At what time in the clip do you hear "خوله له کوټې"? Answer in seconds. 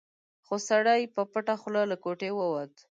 1.61-2.29